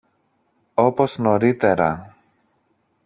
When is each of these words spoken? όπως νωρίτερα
όπως 0.75 1.17
νωρίτερα 1.17 2.15